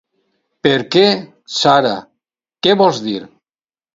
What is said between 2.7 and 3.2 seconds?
vols dir?